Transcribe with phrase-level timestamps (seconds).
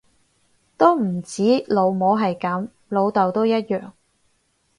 [0.77, 3.91] 都唔止老母係噉，老竇都一樣